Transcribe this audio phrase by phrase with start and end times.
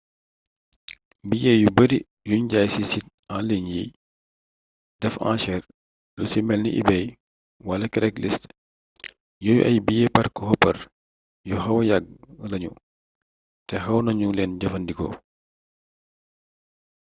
[1.27, 1.97] billet yu bari
[2.29, 3.89] yuñ jaay ci site en ligne yiy
[5.01, 5.67] def anchere
[6.15, 7.05] lu ci melni ebay
[7.67, 8.43] wala craigslist
[9.43, 10.77] yooyu ay billet parc-hopper
[11.47, 12.05] yu xawa yàgg
[12.51, 12.71] lañu
[13.67, 15.13] te xaw nañu leen jëfandikoo